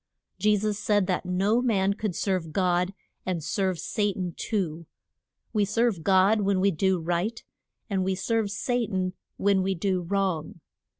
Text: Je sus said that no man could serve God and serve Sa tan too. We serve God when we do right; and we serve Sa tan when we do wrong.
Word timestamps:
Je 0.39 0.57
sus 0.57 0.79
said 0.79 1.05
that 1.05 1.27
no 1.27 1.61
man 1.61 1.93
could 1.93 2.15
serve 2.15 2.51
God 2.51 2.95
and 3.23 3.43
serve 3.43 3.77
Sa 3.77 4.11
tan 4.11 4.33
too. 4.35 4.87
We 5.53 5.63
serve 5.63 6.03
God 6.03 6.41
when 6.41 6.59
we 6.59 6.71
do 6.71 6.97
right; 6.97 7.43
and 7.87 8.03
we 8.03 8.15
serve 8.15 8.49
Sa 8.49 8.83
tan 8.87 9.13
when 9.37 9.61
we 9.61 9.75
do 9.75 10.01
wrong. 10.01 10.59